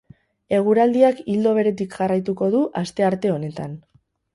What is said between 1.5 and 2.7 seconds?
beretik jarraituko du